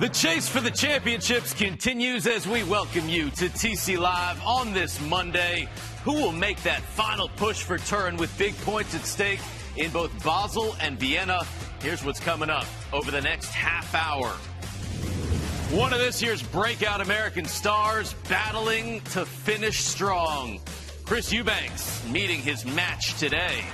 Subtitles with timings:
[0.00, 4.98] The chase for the championships continues as we welcome you to TC Live on this
[4.98, 5.68] Monday.
[6.04, 9.40] Who will make that final push for Turin with big points at stake
[9.76, 11.44] in both Basel and Vienna?
[11.82, 12.64] Here's what's coming up
[12.94, 14.30] over the next half hour.
[15.78, 20.60] One of this year's breakout American stars battling to finish strong.
[21.04, 23.64] Chris Eubanks meeting his match today.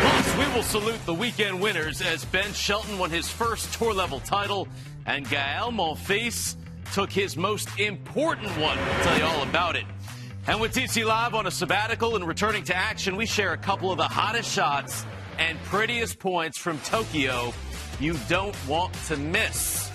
[0.00, 4.20] Plus, we will salute the weekend winners as Ben Shelton won his first tour level
[4.20, 4.68] title
[5.06, 6.56] and Gael Monfils
[6.92, 8.76] took his most important one.
[8.76, 9.84] We'll tell you all about it.
[10.46, 13.90] And with TC Live on a sabbatical and returning to action, we share a couple
[13.90, 15.06] of the hottest shots
[15.38, 17.52] and prettiest points from Tokyo
[18.00, 19.90] you don't want to miss.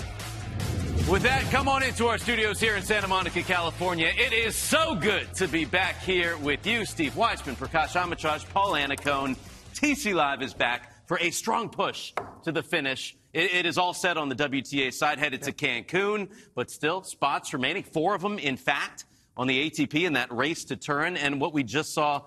[1.09, 4.11] With that, come on into our studios here in Santa Monica, California.
[4.17, 8.73] It is so good to be back here with you, Steve Weissman, Prakash Amritraj, Paul
[8.73, 9.38] Annacone.
[9.73, 13.16] TC Live is back for a strong push to the finish.
[13.38, 17.53] It, it is all set on the WTA side, headed to Cancun, but still spots
[17.53, 19.05] remaining, four of them, in fact,
[19.38, 21.16] on the ATP in that race to Turin.
[21.16, 22.23] And what we just saw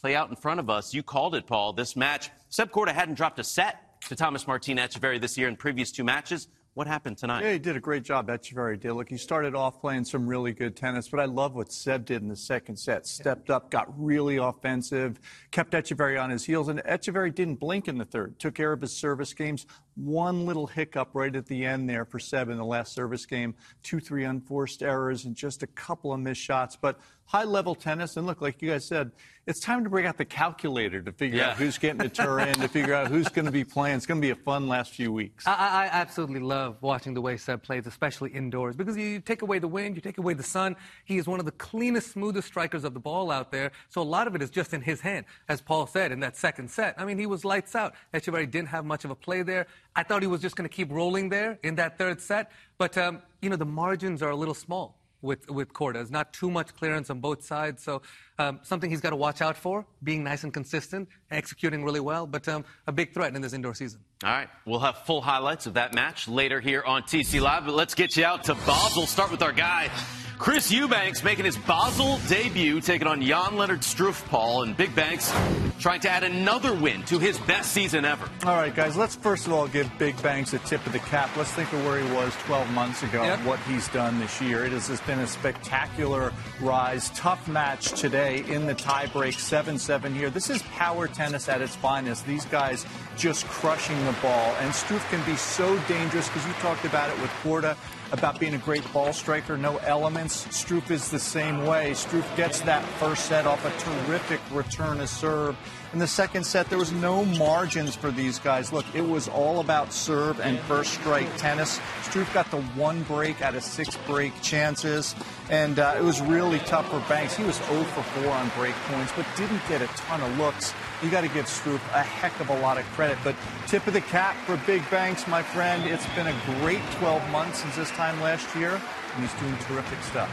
[0.00, 1.72] play out in front of us, you called it, Paul.
[1.72, 5.56] This match, Seb Korda hadn't dropped a set to Thomas Martin Etcheverry this year in
[5.56, 6.46] previous two matches.
[6.74, 7.44] What happened tonight?
[7.44, 8.26] Yeah, he did a great job.
[8.26, 8.92] Etcheverry did.
[8.94, 12.20] Look, he started off playing some really good tennis, but I love what Seb did
[12.20, 13.06] in the second set.
[13.06, 15.20] Stepped up, got really offensive,
[15.52, 18.40] kept Etcheverry on his heels, and Etcheverry didn't blink in the third.
[18.40, 19.66] Took care of his service games.
[19.96, 23.54] One little hiccup right at the end there for Seb in the last service game.
[23.82, 26.76] Two, three unforced errors and just a couple of missed shots.
[26.76, 29.12] But high level tennis, and look, like you guys said,
[29.46, 31.50] it's time to bring out the calculator to figure Yeah.
[31.50, 33.96] out who's getting to Turin, to figure out who's going to be playing.
[33.96, 35.46] It's going to be a fun last few weeks.
[35.46, 39.42] I, I I absolutely love watching the way Seb plays, especially indoors, because you take
[39.42, 40.76] away the wind, you take away the sun.
[41.04, 43.70] He is one of the cleanest, smoothest strikers of the ball out there.
[43.90, 46.36] So a lot of it is just in his hand, as Paul said in that
[46.36, 46.94] second set.
[46.98, 47.94] I mean, he was lights out.
[48.12, 49.66] Etcheverry didn't have much of a play there.
[49.96, 52.98] I thought he was just going to keep rolling there in that third set, but
[52.98, 55.94] um, you know the margins are a little small with with Korda.
[55.94, 58.02] There's not too much clearance on both sides, so
[58.38, 59.86] um, something he's got to watch out for.
[60.02, 63.74] Being nice and consistent, executing really well, but um, a big threat in this indoor
[63.74, 64.00] season.
[64.24, 67.74] All right, we'll have full highlights of that match later here on TC Live, but
[67.74, 69.06] let's get you out to Basel.
[69.06, 69.90] Start with our guy,
[70.38, 75.32] Chris Eubanks, making his Basel debut, taking on Jan Lennard Struff, Paul, and Big Banks
[75.80, 78.28] trying to add another win to his best season ever.
[78.46, 81.30] All right, guys, let's first of all give Big Banks a tip of the cap.
[81.36, 83.38] Let's think of where he was 12 months ago Yep.
[83.38, 84.64] and what he's done this year.
[84.64, 87.10] It has just been a spectacular rise.
[87.10, 90.30] Tough match today in the tiebreak, 7 7 here.
[90.30, 92.26] This is power tennis at its finest.
[92.26, 94.54] These guys just crushing the ball.
[94.60, 97.76] And Struff can be so dangerous because you talked about it with Korda
[98.12, 100.46] about being a great ball striker, no elements.
[100.46, 101.90] Struff is the same way.
[101.92, 105.56] Struff gets that first set off a terrific return of serve.
[105.92, 108.72] In the second set, there was no margins for these guys.
[108.72, 111.78] Look, it was all about serve and first strike tennis.
[112.02, 115.14] Struff got the one break out of six break chances,
[115.50, 117.36] and uh, it was really tough for Banks.
[117.36, 120.74] He was 0 for 4 on break points, but didn't get a ton of looks.
[121.04, 123.18] You got to give Struff a heck of a lot of credit.
[123.22, 125.84] But tip of the cap for Big Banks, my friend.
[125.84, 130.02] It's been a great 12 months since this time last year, and he's doing terrific
[130.02, 130.30] stuff.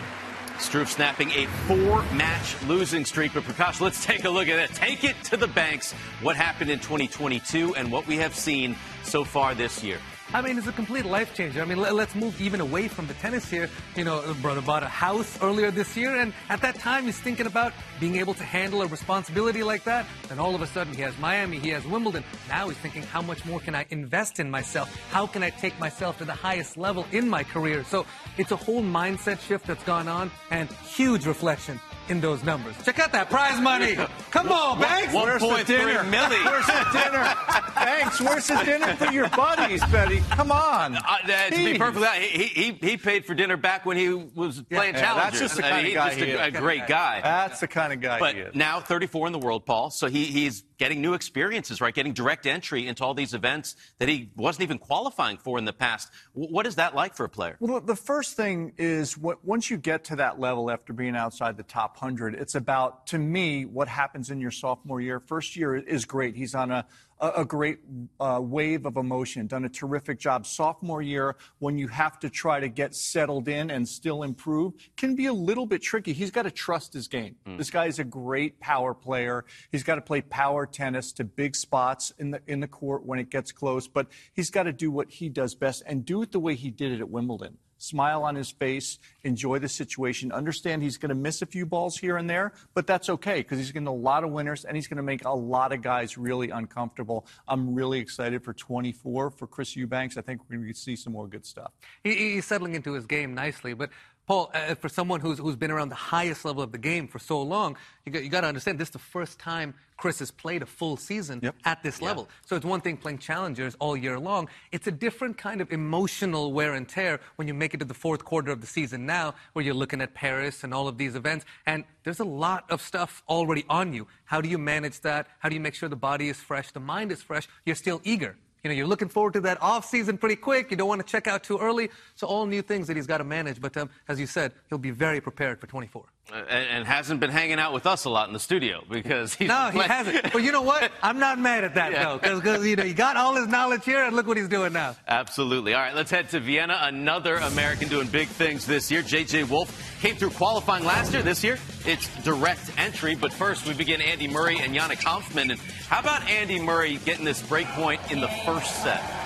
[0.59, 3.33] Struff snapping a four-match losing streak.
[3.33, 4.73] But Prakash, let's take a look at it.
[4.73, 5.91] Take it to the banks.
[6.21, 9.97] What happened in 2022 and what we have seen so far this year.
[10.33, 11.61] I mean, it's a complete life changer.
[11.61, 13.69] I mean, let, us move even away from the tennis here.
[13.97, 17.19] You know, uh, brother bought a house earlier this year, and at that time, he's
[17.19, 20.05] thinking about being able to handle a responsibility like that.
[20.29, 22.23] Then all of a sudden, he has Miami, he has Wimbledon.
[22.47, 24.95] Now he's thinking, how much more can I invest in myself?
[25.11, 27.83] How can I take myself to the highest level in my career?
[27.83, 28.05] So
[28.37, 31.77] it's a whole mindset shift that's gone on, and huge reflection
[32.11, 32.75] in those numbers.
[32.83, 33.95] Check out that prize money.
[34.29, 35.13] Come on, Banks.
[35.13, 36.03] One Where's the point dinner?
[36.03, 36.45] milli.
[36.45, 37.33] Where's the dinner?
[37.73, 38.21] Thanks.
[38.21, 40.19] Where's the dinner for your buddies, Betty?
[40.31, 40.97] Come on.
[40.97, 44.09] Uh, uh, to be perfectly honest, he, he, he paid for dinner back when he
[44.13, 45.23] was playing yeah, Challenger.
[45.23, 46.55] that's just the kind of guy he just a, is.
[46.55, 47.21] a great guy.
[47.21, 48.55] That's the kind of guy But he is.
[48.55, 49.89] now 34 in the world, Paul.
[49.89, 51.93] So he, he's getting new experiences, right?
[51.93, 55.73] Getting direct entry into all these events that he wasn't even qualifying for in the
[55.73, 56.09] past.
[56.35, 57.55] W- What is that like for a player?
[57.59, 61.55] Well, the first thing is what, once you get to that level after being outside
[61.55, 62.33] the top 500.
[62.33, 65.19] It's about, to me, what happens in your sophomore year.
[65.19, 66.35] First year is great.
[66.35, 66.85] He's on a,
[67.19, 67.77] a, great
[68.19, 70.47] uh, wave of emotion, done a terrific job.
[70.47, 75.15] Sophomore year, when you have to try to get settled in and still improve, can
[75.15, 76.11] be a little bit tricky.
[76.11, 77.35] He's got to trust his game.
[77.47, 77.59] Mm.
[77.59, 79.45] This guy is a great power player.
[79.71, 83.19] He's got to play power tennis to big spots in the in the court when
[83.19, 86.31] it gets close, but he's got to do what he does best and do it
[86.31, 90.83] the way he did it at Wimbledon smile on his face, enjoy the situation, understand
[90.83, 93.71] he's going to miss a few balls here and there, but that's okay because he's
[93.71, 96.49] getting a lot of winners and he's going to make a lot of guys really
[96.51, 97.25] uncomfortable.
[97.47, 100.17] I'm really excited for 24 for Chris Eubanks.
[100.17, 101.71] I think we're going to see some more good stuff.
[102.03, 103.89] He, he's settling into his game nicely, but
[104.31, 107.19] Paul, uh, for someone who's, who's been around the highest level of the game for
[107.19, 107.75] so long,
[108.05, 110.65] you got, you got to understand this is the first time Chris has played a
[110.65, 111.53] full season yep.
[111.65, 112.29] at this level.
[112.45, 114.47] So it's one thing playing challengers all year long.
[114.71, 117.93] It's a different kind of emotional wear and tear when you make it to the
[117.93, 121.17] fourth quarter of the season now, where you're looking at Paris and all of these
[121.17, 121.43] events.
[121.65, 124.07] And there's a lot of stuff already on you.
[124.23, 125.27] How do you manage that?
[125.39, 127.49] How do you make sure the body is fresh, the mind is fresh?
[127.65, 130.69] You're still eager you know, you're looking forward to that off season pretty quick.
[130.69, 131.89] You don't want to check out too early.
[132.15, 133.59] So all new things that he's got to manage.
[133.59, 136.05] But um, as you said, he'll be very prepared for 24.
[136.33, 139.49] And, and, hasn't been hanging out with us a lot in the studio because he's
[139.49, 140.31] no, he hasn't.
[140.31, 140.89] But you know what?
[141.03, 142.03] I'm not mad at that yeah.
[142.05, 144.71] though, because you know he got all his knowledge here, and look what he's doing
[144.71, 144.95] now.
[145.07, 145.73] Absolutely.
[145.73, 146.77] All right, let's head to Vienna.
[146.83, 149.01] Another American doing big things this year.
[149.01, 149.43] J.J.
[149.43, 151.21] Wolf came through qualifying last year.
[151.21, 153.15] This year, it's direct entry.
[153.15, 155.51] But first, we begin Andy Murray and Yannick Hanfmann.
[155.51, 159.20] And how about Andy Murray getting this break point in the first set?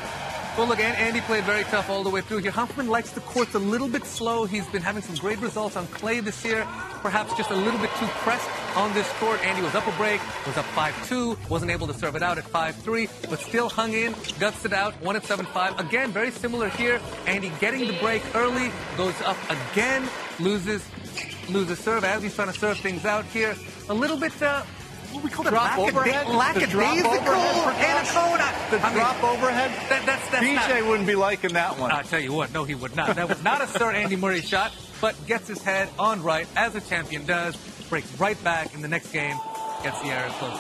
[0.58, 2.52] Well, look, Andy played very tough all the way through here.
[2.52, 4.46] Hanfmann likes the courts a little bit slow.
[4.46, 6.66] He's been having some great results on clay this year.
[7.02, 9.46] Perhaps just a little bit too pressed on this court.
[9.46, 12.46] Andy was up a break, was up 5-2, wasn't able to serve it out at
[12.46, 15.78] 5-3, but still hung in, guts it out, won at 7-5.
[15.78, 17.02] Again, very similar here.
[17.28, 20.08] Andy getting the break early, goes up again,
[20.40, 20.88] loses,
[21.50, 23.58] loses serve as he's trying to serve things out here.
[23.90, 24.64] A little bit uh,
[25.16, 25.82] what we call drop it?
[25.82, 26.28] overhead?
[26.28, 28.70] Lackadaisical Annacone.
[28.72, 29.72] The I drop mean, overhead?
[29.90, 31.92] That, that's, that's BJ not, wouldn't be liking that one.
[31.92, 33.16] I'll tell you what, no, he would not.
[33.16, 36.76] That was not a Sir Andy Murray shot, but gets his head on right, as
[36.76, 37.56] a champion does,
[37.90, 39.38] breaks right back in the next game,
[39.84, 40.60] gets the error close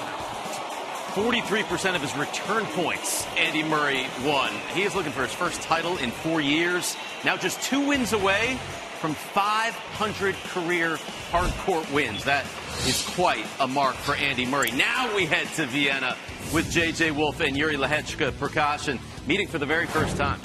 [1.15, 4.51] 43% of his return points, Andy Murray won.
[4.73, 6.97] He is looking for his first title in four years.
[7.23, 8.59] Now just two wins away
[9.05, 10.97] from 500 career
[11.29, 12.23] hard court wins.
[12.23, 12.43] That
[12.87, 14.71] is quite a mark for Andy Murray.
[14.71, 16.17] Now we head to Vienna
[16.51, 17.11] with J.J.
[17.11, 20.39] Wolf and Yuri Lehecka Prakash meeting for the very first time.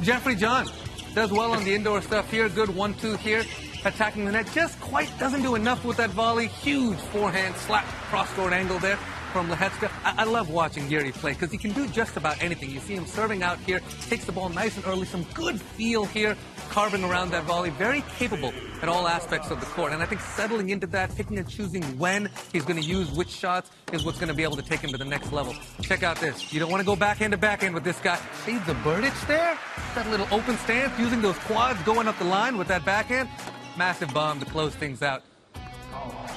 [0.00, 0.66] Jeffrey John
[1.14, 2.48] does well on the indoor stuff here.
[2.48, 3.44] Good one-two here.
[3.84, 4.50] Attacking the net.
[4.54, 6.46] Just quite doesn't do enough with that volley.
[6.46, 8.98] Huge forehand slap cross-court angle there
[9.34, 9.90] from Lehecka.
[10.04, 12.70] I, I love watching Yuri play because he can do just about anything.
[12.70, 16.04] You see him serving out here, takes the ball nice and early, some good feel
[16.04, 16.36] here,
[16.70, 17.70] carving around that volley.
[17.70, 19.92] Very capable at all aspects of the court.
[19.92, 23.30] And I think settling into that, picking and choosing when he's going to use which
[23.30, 25.52] shots is what's going to be able to take him to the next level.
[25.82, 26.52] Check out this.
[26.52, 28.20] You don't want to go backhand to backhand with this guy.
[28.44, 29.58] See the Berdych there?
[29.96, 33.28] That little open stance, using those quads, going up the line with that backhand.
[33.76, 35.24] Massive bomb to close things out.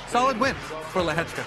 [0.07, 0.55] Solid win
[0.89, 1.45] for Lehecka.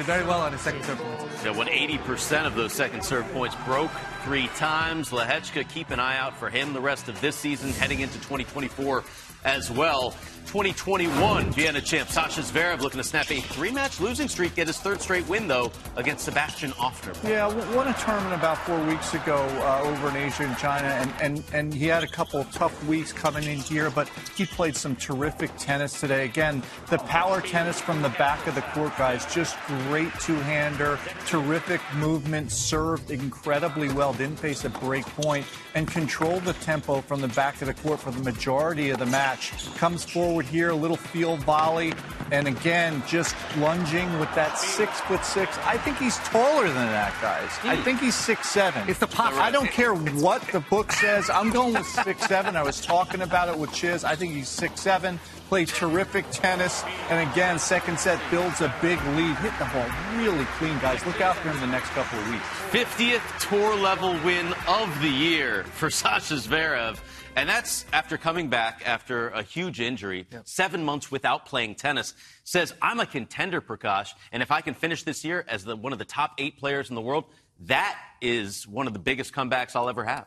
[0.00, 1.44] Did very well on his second serve points.
[1.44, 3.90] Yeah, when 80% of those second serve points broke
[4.24, 5.10] three times.
[5.10, 9.04] Lehecka, keep an eye out for him the rest of this season, heading into 2024
[9.44, 10.14] as well.
[10.50, 15.00] 2021 Vienna champ Sasha Zverev looking to snap a three-match losing streak, get his third
[15.00, 17.14] straight win though against Sebastian Ofner.
[17.22, 21.14] Yeah, won a tournament about four weeks ago uh, over in Asia and China, and,
[21.20, 24.96] and and he had a couple tough weeks coming in here, but he played some
[24.96, 26.24] terrific tennis today.
[26.24, 31.80] Again, the power tennis from the back of the court, guys, just great two-hander, terrific
[31.94, 35.46] movement, served incredibly well, didn't face a break point,
[35.76, 39.06] and controlled the tempo from the back of the court for the majority of the
[39.06, 39.52] match.
[39.76, 41.92] Comes forward forward here, a little field volley,
[42.30, 45.58] and again, just lunging with that six foot six.
[45.64, 47.50] I think he's taller than that, guys.
[47.62, 47.82] I hmm.
[47.82, 48.88] think he's six seven.
[48.88, 49.32] It's the pop.
[49.34, 51.28] I don't care what the book says.
[51.28, 52.56] I'm going with six seven.
[52.56, 54.04] I was talking about it with Chiz.
[54.04, 55.18] I think he's six seven.
[55.48, 59.36] Plays terrific tennis, and again, second set builds a big lead.
[59.38, 61.04] Hit the ball really clean, guys.
[61.04, 62.44] Look out for him the next couple of weeks.
[62.70, 66.98] 50th tour level win of the year for Sasha Zverev.
[67.40, 70.42] And that's after coming back after a huge injury, yep.
[70.46, 72.12] seven months without playing tennis.
[72.44, 75.94] Says, I'm a contender, Prakash, and if I can finish this year as the, one
[75.94, 77.24] of the top eight players in the world,
[77.60, 80.26] that is one of the biggest comebacks I'll ever have.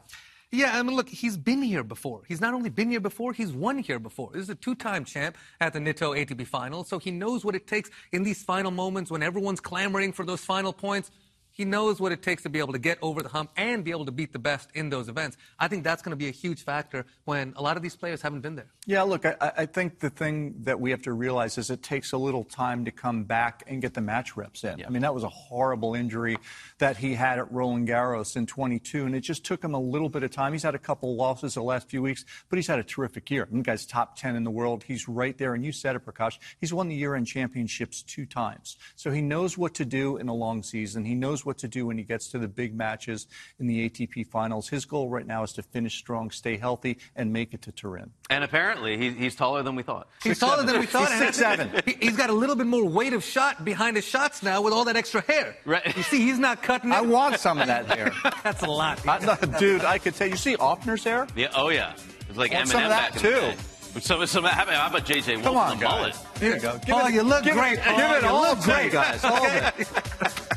[0.50, 2.24] Yeah, I mean, look, he's been here before.
[2.28, 4.32] He's not only been here before, he's won here before.
[4.34, 7.68] This is a two-time champ at the Nitto ATP Finals, so he knows what it
[7.68, 11.12] takes in these final moments when everyone's clamoring for those final points
[11.54, 13.92] He knows what it takes to be able to get over the hump and be
[13.92, 15.38] able to beat the best in those events.
[15.60, 18.24] I think that's going to be a huge factor when a lot of these players
[18.24, 18.72] haven't been there.
[18.88, 22.12] Yeah, look, I, I think the thing that we have to realize is it takes
[22.12, 24.80] a little time to come back and get the match reps in.
[24.80, 24.88] Yeah.
[24.88, 26.38] I mean, that was a horrible injury
[26.80, 30.10] that he had at Roland Garros in 22, and it just took him a little
[30.10, 30.54] bit of time.
[30.54, 33.48] He's had a couple losses the last few weeks, but he's had a terrific year.
[33.50, 34.84] The guy's top 10 in the world.
[34.84, 36.40] He's right there, and you said it, Prakash.
[36.60, 40.34] He's won the year-end championships two times, so he knows what to do in a
[40.34, 41.06] long season.
[41.06, 43.28] He knows what to do when he gets to the big matches
[43.60, 44.70] in the ATP finals.
[44.70, 48.12] His goal right now is to finish strong, stay healthy, and make it to Turin.
[48.30, 50.08] And apparently, he, he's taller than we thought.
[50.24, 50.68] He's six, taller seven.
[50.68, 51.10] than we thought.
[51.10, 51.72] He's six seven.
[51.86, 54.74] He, has got a little bit more weight of shot behind his shots now with
[54.74, 55.56] all that extra hair.
[55.66, 55.96] Right.
[55.96, 56.96] You see, he's not cutting it.
[56.96, 58.12] I want some of that hair.
[58.44, 59.06] That's a lot.
[59.08, 60.28] I, dude, I could tell.
[60.28, 61.28] You see Ofner's hair?
[61.36, 61.52] Yeah.
[61.56, 61.96] Oh yeah.
[62.30, 63.54] It's like Eminem some of that too.
[64.00, 65.44] So, so how about JJ Wolf?
[65.44, 65.92] Come on, guys.
[65.92, 66.40] Mullet?
[66.40, 66.74] Here you go.
[66.80, 67.74] Give Paul, it, you look give great.
[67.74, 69.24] It, give it all great, guys.
[69.24, 70.50] All of it.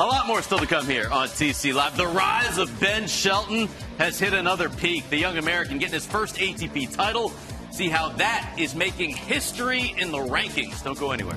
[0.00, 1.94] A lot more still to come here on TC Live.
[1.94, 5.06] The rise of Ben Shelton has hit another peak.
[5.10, 7.34] The young American getting his first ATP title.
[7.70, 10.82] See how that is making history in the rankings.
[10.82, 11.36] Don't go anywhere.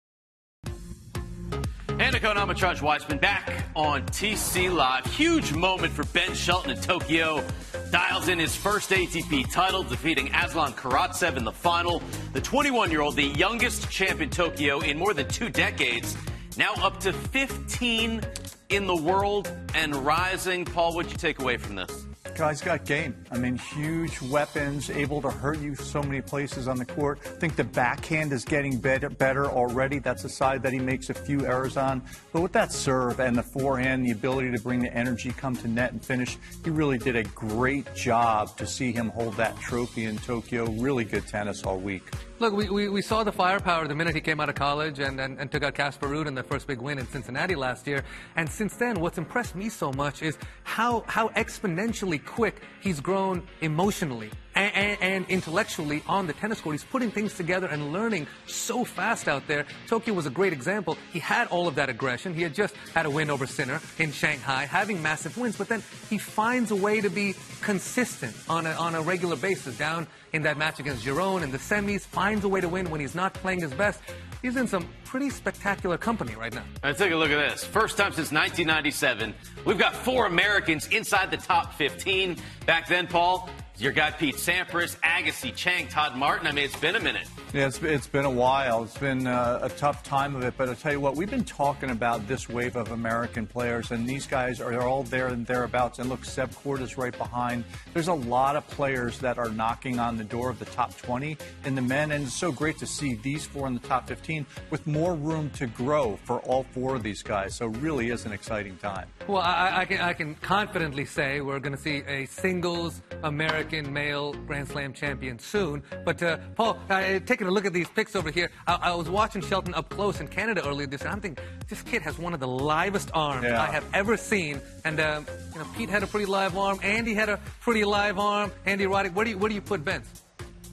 [2.01, 5.05] Hannah Namatraj Weissman back on TC Live.
[5.05, 7.43] Huge moment for Ben Shelton in Tokyo.
[7.91, 12.01] Dials in his first ATP title, defeating Aslan Karatsev in the final.
[12.33, 16.17] The 21 year old, the youngest champ in Tokyo in more than two decades,
[16.57, 18.21] now up to 15
[18.69, 20.65] in the world and rising.
[20.65, 22.07] Paul, what'd you take away from this?
[22.35, 23.15] Guy's got game.
[23.31, 27.19] I mean, huge weapons, able to hurt you so many places on the court.
[27.25, 29.99] I think the backhand is getting better, better already.
[29.99, 32.03] That's a side that he makes a few errors on.
[32.31, 35.67] But with that serve and the forehand, the ability to bring the energy, come to
[35.67, 40.05] net and finish, he really did a great job to see him hold that trophy
[40.05, 40.65] in Tokyo.
[40.65, 42.03] Really good tennis all week.
[42.41, 45.21] Look, we, we, we, saw the firepower the minute he came out of college and,
[45.21, 48.03] and, and took out Casper Ruud in the first big win in Cincinnati last year.
[48.35, 53.47] And since then, what's impressed me so much is how, how exponentially quick he's grown
[53.61, 56.73] emotionally and, and, and, intellectually on the tennis court.
[56.73, 59.65] He's putting things together and learning so fast out there.
[59.87, 60.97] Tokyo was a great example.
[61.13, 62.33] He had all of that aggression.
[62.33, 65.81] He had just had a win over Sinner in Shanghai, having massive wins, but then
[66.09, 69.77] he finds a way to be consistent on a, on a regular basis.
[69.77, 72.99] Down in that match against Giron in the semis, finds a way to win when
[72.99, 74.01] he's not playing his best.
[74.41, 76.63] He's in some pretty spectacular company right now.
[76.83, 77.63] Let's take a look at this.
[77.63, 82.37] First time since 1997, we've got four Americans inside the top 15.
[82.65, 86.47] Back then, Paul, your guy Pete Sampras, Agassi, Chang, Todd Martin.
[86.47, 87.27] I mean, it's been a minute.
[87.53, 88.83] Yeah, it's, it's been a while.
[88.83, 90.53] It's been uh, a tough time of it.
[90.55, 94.07] But I'll tell you what, we've been talking about this wave of American players, and
[94.07, 95.99] these guys are all there and thereabouts.
[95.99, 97.65] And look, Seb Court is right behind.
[97.93, 101.37] There's a lot of players that are knocking on the door of the top 20
[101.65, 104.45] in the men, and it's so great to see these four in the top 15
[104.69, 107.53] with more room to grow for all four of these guys.
[107.55, 109.09] So really is an exciting time.
[109.27, 113.91] Well, I, I can, I can confidently say we're going to see a singles American
[113.91, 115.83] male Grand Slam champion soon.
[116.05, 119.09] But uh, Paul, uh, taking a look at these pics over here, I, I, was
[119.09, 121.09] watching Shelton up close in Canada earlier this year.
[121.09, 123.59] I'm thinking this kid has one of the livest arms yeah.
[123.59, 124.61] I have ever seen.
[124.85, 126.79] And um, you know, Pete had a pretty live arm.
[126.83, 128.51] Andy had a pretty live arm.
[128.67, 130.21] Andy Roddick, where do you where do you put Vince?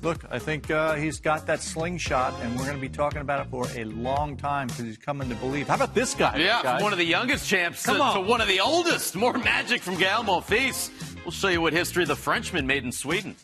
[0.03, 3.45] Look, I think uh, he's got that slingshot, and we're going to be talking about
[3.45, 5.67] it for a long time because he's coming to believe.
[5.69, 6.37] How about this guy?
[6.37, 9.17] Yeah, one of the youngest champs to, to, one of the oldest.
[9.17, 10.91] More magic from Gael Monfils.
[11.25, 13.35] We'll show you what history the Frenchman made in Sweden.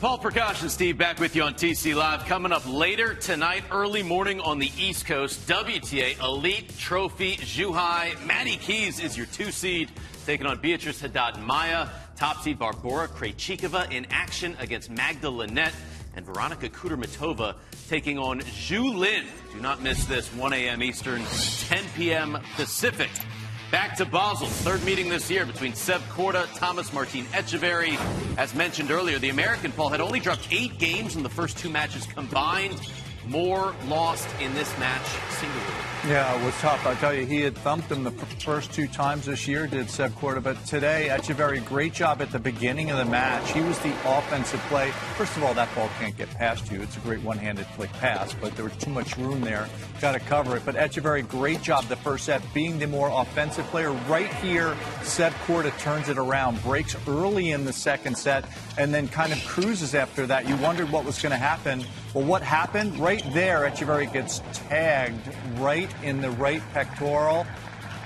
[0.00, 2.24] Paul Prakash and Steve back with you on TC Live.
[2.26, 8.24] Coming up later tonight, early morning on the East Coast, WTA Elite Trophy Zhuhai.
[8.24, 9.90] Maddie Keys is your two seed
[10.24, 11.88] taking on Beatriz Haddad Maia.
[12.16, 15.74] Top seed Barbora Krejcikova in action against Magda Linette.
[16.14, 17.56] And Veronika Kudermetova
[17.88, 19.26] taking on Zhu Lin.
[19.52, 20.80] Do not miss this, 1 a.m.
[20.80, 22.38] Eastern, 10 p.m.
[22.54, 23.10] Pacific.
[23.70, 27.98] Back to Basel, third meeting this year between Seb Korda, Thomas Martin Etcheverry.
[28.38, 31.68] As mentioned earlier, the American Paul had only dropped eight games in the first two
[31.68, 32.80] matches combined.
[33.26, 35.97] more lost in this match singularly.
[36.08, 36.86] Yeah, it was tough.
[36.86, 40.12] I tell you, he had thumped him the first two times this year, did Seb
[40.12, 40.42] Korda.
[40.42, 43.52] But today, Etcheverry, great job at the beginning of the match.
[43.52, 44.90] He was the offensive play.
[45.18, 46.80] First of all, that ball can't get past you.
[46.80, 49.68] It's a great one-handed flick pass, but there was too much room there.
[50.00, 50.62] Got to cover it.
[50.64, 53.92] But Etcheverry, great job the first set, being the more offensive player.
[54.08, 58.46] Right here, Seb Korda turns it around, breaks early in the second set,
[58.78, 60.48] and then kind of cruises after that.
[60.48, 61.84] You wondered what was going to happen.
[62.14, 62.96] Well, what happened?
[62.96, 65.20] Right there, Etcheverry gets tagged
[65.58, 67.46] right in the right pectoral.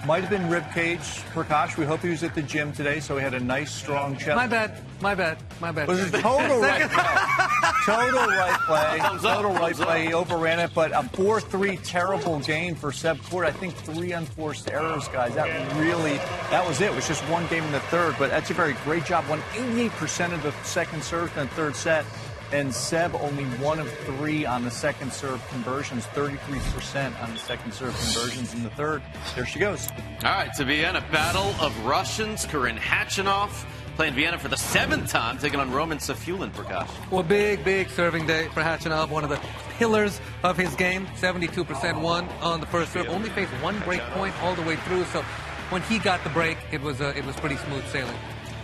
[0.04, 0.99] Might have been rib cage.
[1.32, 4.16] Prakash, we hope he was at the gym today, so he had a nice, strong
[4.16, 4.34] chest.
[4.34, 4.72] My bad.
[5.00, 5.38] My bad.
[5.61, 5.88] My bad.
[5.88, 7.72] It was a total right play.
[7.87, 8.99] Total right play.
[9.22, 10.06] Total right play.
[10.06, 13.46] He overran it, but a 4-3 terrible game for Seb Korda.
[13.46, 15.37] I think three unforced errors, guys.
[15.37, 15.46] That
[15.78, 16.16] really,
[16.50, 16.87] that was it.
[16.87, 19.25] It was just one game in the third, but that's a very great job.
[19.28, 22.04] Won 88% of the second serve in the third set.
[22.52, 27.73] And Seb only one of three on the second serve conversions, 33% on the second
[27.73, 29.02] serve conversions in the third.
[29.35, 29.88] There she goes.
[30.25, 32.44] All right, to Vienna, battle of Russians.
[32.44, 33.64] Karen Khachanov
[33.97, 36.88] playing Vienna for the seventh time, taking on Roman Safiullin, Prakash.
[37.11, 39.40] Well, big, big serving day for Khachanov, one of the
[39.78, 41.06] pillars of his game.
[41.16, 43.09] 72% won on the first serve.
[43.09, 45.04] Only faced one break point all the way through.
[45.04, 45.23] So
[45.71, 48.14] when he got the break, it was uh, it was pretty smooth sailing.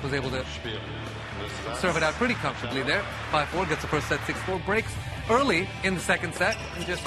[0.03, 0.45] Was able to
[1.75, 3.03] serve it out pretty comfortably there.
[3.33, 4.65] 5-4 gets the first set 6-4.
[4.65, 4.93] Breaks
[5.31, 7.03] early in the second set and just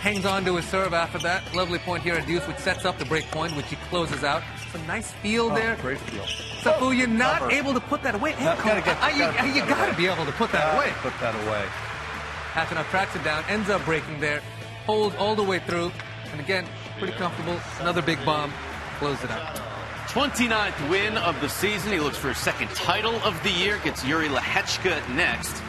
[0.00, 1.54] hangs on to his serve after that.
[1.54, 4.42] Lovely point here at deuce, which sets up the break point, which he closes out.
[4.72, 5.76] Some nice feel there.
[5.78, 6.22] Oh, great feel.
[6.22, 7.50] Safu, you're not Cover.
[7.52, 8.32] able to put that away.
[8.32, 9.96] Gotta get- Uh, you, gotta you gotta away.
[9.96, 10.92] be able to put that away.
[11.02, 11.64] Put that away.
[12.54, 14.40] Khachanov tracks it down, ends up breaking there,
[14.86, 15.92] holds all the way through,
[16.32, 16.66] and again,
[16.98, 17.60] pretty comfortable.
[17.80, 18.52] Another big bomb,
[18.98, 19.60] close it out.
[20.16, 21.92] 29th win of the season.
[21.92, 23.78] He looks for his second title of the year.
[23.84, 25.62] Gets Yuri Lehecka next.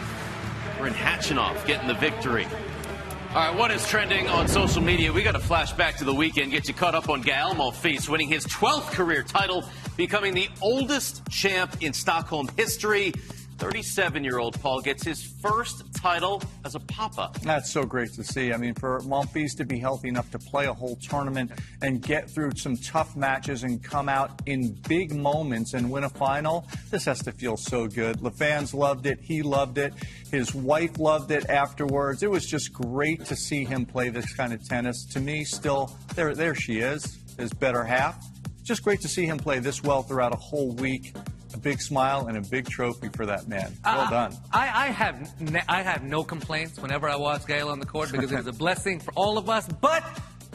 [0.77, 2.45] Karen Khachanov getting the victory.
[2.45, 5.11] All right, what is trending on social media?
[5.11, 8.07] We got to flash back to the weekend, get you caught up on Gael Monfils
[8.07, 9.65] winning his 12th career title,
[9.97, 13.11] becoming the oldest champ in Stockholm history.
[13.57, 17.31] 37-year-old Paul gets his first title as a papa.
[17.41, 18.53] That's so great to see.
[18.53, 22.29] I mean, for Monfils to be healthy enough to play a whole tournament and get
[22.29, 27.05] through some tough matches and come out in big moments and win a final, this
[27.05, 28.19] has to feel so good.
[28.19, 29.19] The fans loved it.
[29.21, 29.93] He loved it.
[30.31, 32.23] His wife loved it afterwards.
[32.23, 35.05] It was just great to see him play this kind of tennis.
[35.13, 38.23] To me, still, there, there she is, his better half.
[38.63, 41.15] Just great to see him play this well throughout a whole week.
[41.57, 43.73] A big smile and a big trophy for that man.
[43.83, 44.37] Well Uh, done.
[44.53, 48.11] I, I have ne- I have no complaints whenever I watch Gael on the court
[48.11, 49.67] because it was a blessing for all of us.
[49.67, 50.03] But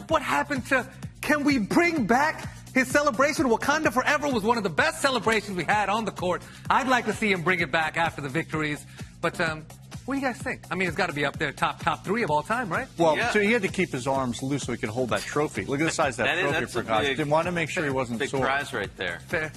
[0.06, 0.88] what happened to?
[1.20, 3.46] Can we bring back his celebration?
[3.46, 6.42] Wakanda Forever was one of the best celebrations we had on the court.
[6.70, 8.86] I'd like to see him bring it back after the victories.
[9.20, 9.64] But um,
[10.04, 10.62] what do you guys think?
[10.70, 12.86] I mean, it's got to be up there, top top three of all time, right?
[12.96, 13.30] Well, Yeah.
[13.32, 15.64] so he had to keep his arms loose so he could hold that trophy.
[15.64, 17.04] Look at the size of that, That is- trophy that's for a gosh.
[17.06, 18.44] Didn't want to make sure he wasn't Big sore.
[18.44, 19.18] prize right there.
[19.28, 19.52] Fair,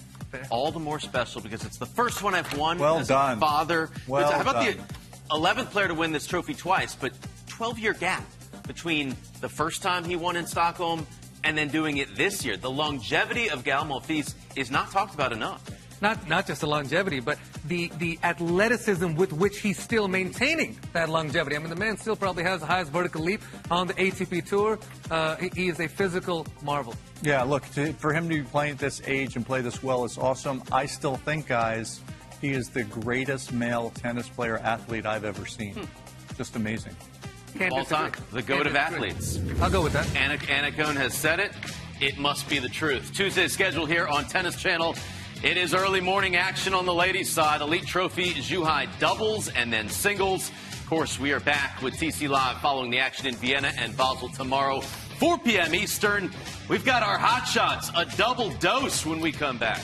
[0.50, 3.38] all the more special because it's the first one I've won Well as done.
[3.38, 3.90] a father.
[4.08, 4.78] Well How about done.
[4.78, 7.14] the 11th player to win this trophy twice, but
[7.48, 8.24] 12 year gap
[8.68, 11.06] between the first time he won in Stockholm
[11.44, 12.58] and then doing it this year.
[12.58, 15.62] The longevity of Gael Monfils is not talked about enough.
[16.06, 21.10] Not not just the longevity, but the the athleticism with which he's still maintaining that
[21.10, 21.56] longevity.
[21.56, 23.42] I mean, the man still probably has the highest vertical leap
[23.72, 24.78] on the ATP tour.
[25.10, 26.94] Uh, he, he is a physical marvel.
[27.24, 30.06] Yeah, look, to, for him to be playing at this age and play this well
[30.06, 30.62] is awesome.
[30.72, 32.02] I still think, guys,
[32.40, 35.88] he is the greatest male tennis player athlete I've ever seen.
[36.38, 36.96] Just amazing.
[37.58, 37.98] Can't All disagree.
[38.12, 39.10] time, the Can't goat of disagree.
[39.10, 39.40] athletes.
[39.60, 40.06] I'll go with that.
[40.16, 41.52] Anna, Annacone has said it.
[42.00, 43.12] It must be the truth.
[43.16, 44.96] Tuesday's schedule here on Tennis Channel.
[45.46, 47.62] It is early morning action on the ladies' side.
[47.62, 50.50] Elite Trophy, Zhuhai doubles, and then singles.
[50.72, 54.30] Of course, we are back with TC Live following the action in Vienna and Basel
[54.30, 55.76] tomorrow, 4 p.m.
[55.76, 56.32] Eastern.
[56.68, 59.84] We've got our hot shots, a double dose when we come back.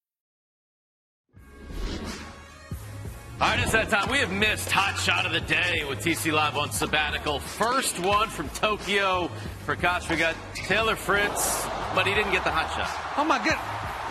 [3.41, 4.07] All right, it's that time.
[4.11, 7.39] We have missed Hot Shot of the Day with TC Live on sabbatical.
[7.39, 9.31] First one from Tokyo.
[9.65, 12.93] For Prakash, we got Taylor Fritz, but he didn't get the hot shot.
[13.17, 13.57] Oh my good.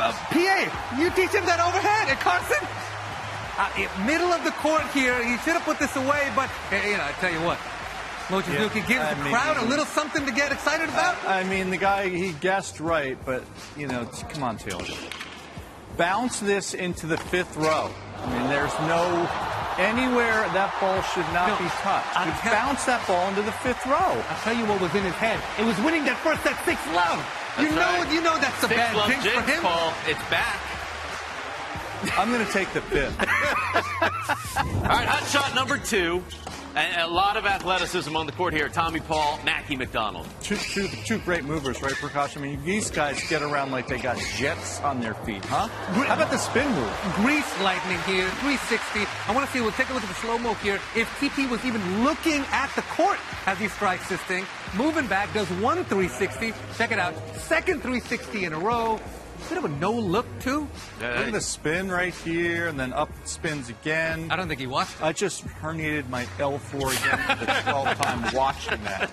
[0.03, 2.11] uh, PA, you teach him that overhead.
[2.11, 2.59] And Carson,
[3.55, 6.97] uh, middle of the court here, he should have put this away, but, uh, you
[6.99, 7.59] know, I tell you what,
[8.35, 11.15] Mochizuki yeah, gives I the mean, crowd a little something to get excited about.
[11.25, 13.45] I mean, the guy, he guessed right, but,
[13.77, 14.83] you know, come on, Taylor.
[15.97, 17.91] Bounce this into the fifth row.
[18.23, 19.29] I mean, there's no
[19.81, 22.13] anywhere that ball should not no, be touched.
[22.21, 23.97] You bounce that ball into the fifth row.
[23.97, 25.41] I'll tell you what was in his head.
[25.59, 27.21] It was winning that first, that sixth love.
[27.57, 28.13] That's you know, right.
[28.13, 29.63] you know that's a Six bad jinx for him.
[29.63, 30.61] Paul, it's back.
[32.17, 33.19] I'm going to take the fifth.
[33.21, 36.23] All right, hot shot number two.
[36.77, 38.69] And a lot of athleticism on the court here.
[38.69, 40.27] Tommy Paul, Mackie McDonald.
[40.41, 42.37] Two, two, two great movers, right, Prakash?
[42.37, 45.67] I mean, these guys get around like they got jets on their feet, huh?
[45.67, 46.93] How about the spin move?
[47.17, 49.01] Grease lightning here, 360.
[49.27, 50.77] I want to see, we'll take a look at the slow-mo here.
[50.95, 55.33] If TP was even looking at the court as he strikes this thing, moving back,
[55.35, 56.53] does one 360.
[56.77, 57.15] Check it out.
[57.37, 59.01] Second 360 in a row
[59.49, 60.69] bit of a no look too.
[61.01, 64.31] Yeah, Look at the spin right here, and then up spins again.
[64.31, 64.97] I don't think he watched.
[64.97, 65.03] It.
[65.03, 69.11] I just herniated my L4 again for the 12th time watching that.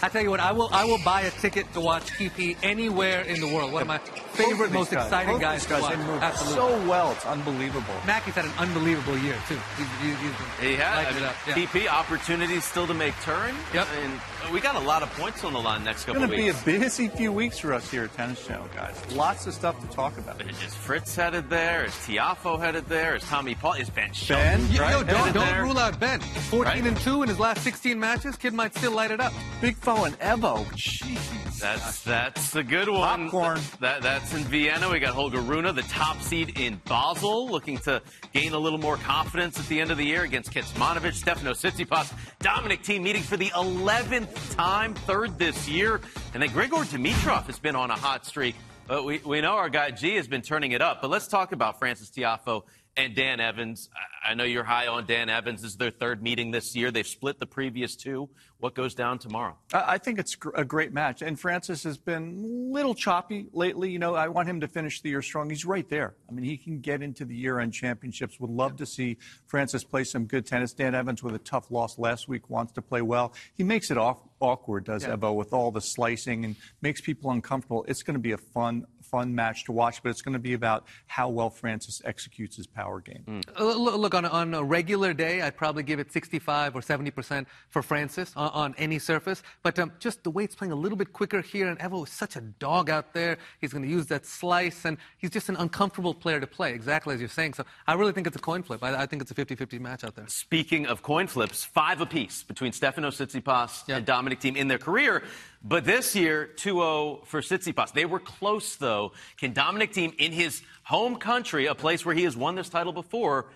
[0.00, 3.22] I tell you what, I will I will buy a ticket to watch TP anywhere
[3.22, 3.72] in the world.
[3.72, 5.98] One of my favorite, most guys, exciting guys, guys, to watch.
[5.98, 6.54] They Absolutely.
[6.54, 7.94] so well, it's unbelievable.
[8.06, 9.58] Mackie's had an unbelievable year too.
[9.76, 11.06] He's, he's, he's he has.
[11.06, 11.66] I mean, yeah.
[11.66, 13.56] TP opportunities still to make turn.
[13.74, 13.88] Yep.
[14.04, 14.20] And
[14.52, 16.32] we got a lot of points on the line next couple weeks.
[16.32, 18.96] It's going to be a busy few weeks for us here at Tennis Channel, guys.
[19.12, 20.40] Lots of stuff to talk about.
[20.40, 21.84] Is Fritz headed there?
[21.84, 23.16] Is Tiafoe headed there?
[23.16, 23.74] Is Tommy Paul?
[23.74, 24.66] Is Ben Shelton?
[24.68, 24.92] Ben, right?
[24.92, 26.20] Yo, don't, don't rule out Ben.
[26.20, 26.86] 14 right?
[26.86, 28.36] and 2 in his last 16 matches.
[28.36, 29.32] Kid might still light it up.
[29.60, 30.64] Big Foe and Evo.
[30.72, 31.38] Jeez.
[31.58, 33.30] That's that's a good one.
[33.30, 33.60] Popcorn.
[33.80, 34.88] That, that's in Vienna.
[34.90, 38.00] We got Holger Rune, the top seed in Basel, looking to
[38.32, 42.12] gain a little more confidence at the end of the year against Kecmanovic, Stefano Tsitsipas,
[42.38, 46.00] Dominic Thiem meeting for the 11th time, third this year.
[46.34, 48.56] And then Grigor Dimitrov has been on a hot streak.
[48.86, 51.02] But we, we know our guy G has been turning it up.
[51.02, 52.62] But let's talk about Francis Tiafoe
[52.98, 53.88] and Dan Evans.
[54.24, 55.62] I know you're high on Dan Evans.
[55.62, 56.90] This is their third meeting this year.
[56.90, 58.28] They've split the previous two.
[58.58, 59.56] What goes down tomorrow?
[59.72, 61.22] I think it's a great match.
[61.22, 63.90] And Francis has been a little choppy lately.
[63.90, 65.48] You know, I want him to finish the year strong.
[65.48, 66.16] He's right there.
[66.28, 68.40] I mean, he can get into the year-end championships.
[68.40, 70.72] Would love to see Francis play some good tennis.
[70.72, 73.32] Dan Evans, with a tough loss last week, wants to play well.
[73.54, 75.14] He makes it off, awkward, does yeah.
[75.14, 77.84] Evo, with all the slicing and makes people uncomfortable.
[77.86, 80.52] It's going to be a fun, fun match to watch, but it's going to be
[80.52, 83.24] about how well Francis executes his power game.
[83.26, 84.00] Mm.
[84.00, 87.82] Look, on, on a regular day, I'd probably give it 65 or 70 percent for
[87.82, 89.42] Francis on, on, any surface.
[89.62, 92.12] But um, just the way it's playing a little bit quicker here, and Evo is
[92.12, 93.38] such a dog out there.
[93.60, 97.14] He's going to use that slice, and he's just an uncomfortable player to play, exactly
[97.14, 97.54] as you're saying.
[97.54, 98.82] So I really think it's a coin flip.
[98.82, 100.28] I, I think it's a 50-50 match out there.
[100.28, 103.98] Speaking of coin flips, five apiece between Stefano Tsitsipas yep.
[103.98, 105.22] and Dominic Thiem in their career.
[105.62, 107.92] But this year, 2-0 for Tsitsipas.
[107.92, 109.12] They were close, though.
[109.38, 112.92] Can Dominic Thiem, in his home country, a place where he has won this title
[112.92, 113.46] before,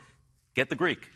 [0.55, 1.09] get the Greek?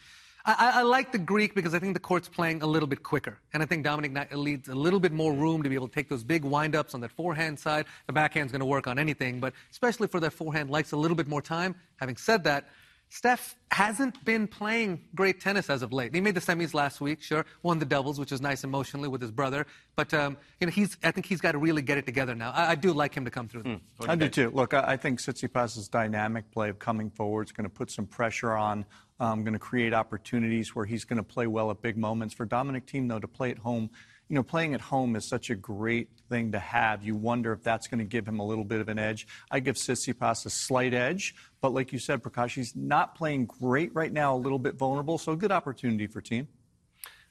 [0.49, 3.37] I, I, like the Greek because I think the court's playing a little bit quicker.
[3.53, 6.09] And I think Dominic leads a little bit more room to be able to take
[6.09, 7.87] those big windups on that forehand side.
[8.07, 11.17] The backhand's going to work on anything, but especially for that forehand, likes a little
[11.17, 11.75] bit more time.
[11.97, 12.69] Having said that,
[13.09, 16.15] Steph hasn't been playing great tennis as of late.
[16.15, 19.21] He made the semis last week, sure, won the doubles, which was nice emotionally with
[19.21, 19.67] his brother.
[19.95, 22.51] But um, you know, he's I think he's got to really get it together now.
[22.51, 23.63] I, I do like him to come through.
[23.63, 23.81] Mm.
[24.09, 24.51] I do too.
[24.51, 28.07] Look, I, I think Tsitsipas's dynamic play of coming forward is going to put some
[28.07, 28.85] pressure on.
[29.19, 32.35] Um, going to create opportunities where he's going to play well at big moments.
[32.35, 33.89] For Dominic Thiem, though, to play at home
[34.29, 37.05] you know, playing at home is such a great thing to have.
[37.05, 39.27] You wonder if that's going to give him a little bit of an edge.
[39.51, 43.95] I give Tsitsipas a slight edge, but like you said, Prakash, he's not playing great
[43.95, 46.49] right now, a little bit vulnerable, so good opportunity for Thiem.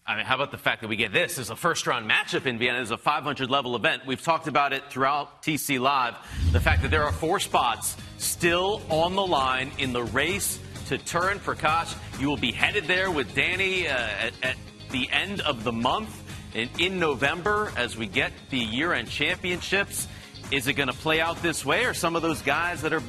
[0.08, 2.46] I mean, how about the fact that we get this as a first round matchup
[2.46, 4.04] in Vienna as a 500 level event?
[4.06, 6.16] We've talked about it throughout TC Live.
[6.52, 11.00] The fact that there are four spots still on the line in the race to
[11.00, 11.96] Turin Prakash.
[12.22, 14.58] You will be headed there with Danny uh, at, at
[14.92, 16.22] the end of the month.
[16.56, 20.08] And in November, as we get the year end championships,
[20.52, 23.04] is it going to play out this way, or some of those guys that are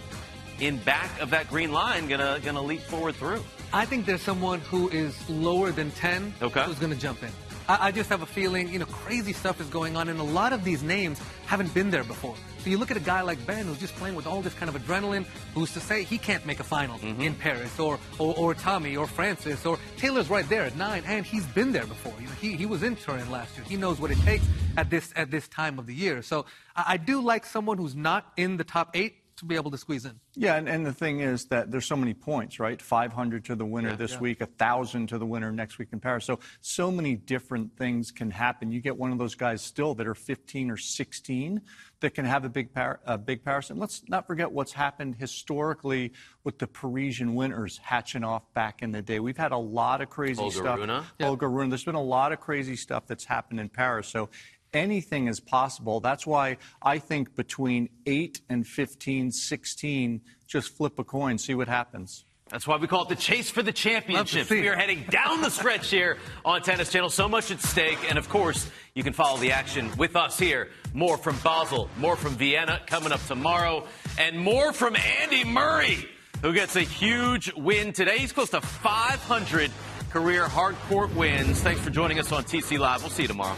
[0.58, 3.42] in back of that green line gonna gonna leap forward through?
[3.72, 6.64] I think there's someone who is lower than 10 okay.
[6.64, 7.30] who's going to jump in.
[7.68, 10.24] I, I, just have a feeling, you know, crazy stuff is going on, and a
[10.24, 12.36] lot of these names haven't been there before.
[12.66, 14.68] So you look at a guy like Ben who's just playing with all this kind
[14.68, 15.24] of adrenaline,
[15.54, 17.20] who's to say he can't make a final mm-hmm.
[17.20, 21.24] in Paris, or, or, or Tommy, or Francis or Taylor's right there at nine, and
[21.24, 22.12] he's been there before.
[22.20, 23.64] You know, he, he was in Turin last year.
[23.68, 24.44] He knows what it takes
[24.76, 26.22] at this at this time of the year.
[26.22, 29.70] So I, I do like someone who's not in the top eight to be able
[29.70, 30.18] to squeeze in.
[30.34, 32.80] Yeah, and, and the thing is that there's so many points, right?
[32.80, 34.20] 500 to the winner Yeah, this yeah.
[34.20, 36.24] week, 1,000 to the winner next week in Paris.
[36.24, 38.72] So, so many different things can happen.
[38.72, 41.60] You get one of those guys still that are 15 or 16
[42.00, 43.70] that can have a big, par- a big Paris.
[43.70, 46.12] And let's not forget what's happened historically
[46.44, 49.20] with the Parisian winners Khachanov back in the day.
[49.20, 50.78] We've had a lot of crazy Holger stuff.
[50.78, 51.02] Rune.
[51.20, 51.68] Holger Rune.
[51.70, 54.08] There's been a lot of crazy stuff that's happened in Paris.
[54.08, 54.28] So
[54.76, 56.00] anything is possible.
[56.00, 61.68] That's why I think between 8 and 15, 16, just flip a coin, see what
[61.68, 62.24] happens.
[62.48, 64.46] That's why we call it the chase for the championship.
[64.46, 64.60] see it.
[64.60, 67.10] We are heading down the stretch here on Tennis Channel.
[67.10, 67.98] So much at stake.
[68.08, 70.68] And of course, you can follow the action with us here.
[70.94, 73.84] More from Basel, more from Vienna coming up tomorrow,
[74.16, 76.08] and more from Andy Murray,
[76.40, 78.18] who gets a huge win today.
[78.18, 79.72] He's close to 500
[80.10, 81.60] career hard court wins.
[81.62, 83.02] Thanks for joining us on TC Live.
[83.02, 83.56] We'll see you tomorrow.